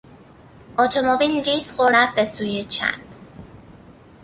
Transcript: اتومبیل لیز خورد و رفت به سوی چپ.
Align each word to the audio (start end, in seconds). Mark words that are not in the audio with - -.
اتومبیل 0.79 1.31
لیز 1.43 1.71
خورد 1.75 1.93
و 1.95 1.97
رفت 1.97 2.15
به 2.15 2.25
سوی 2.25 2.63
چپ. 2.63 2.95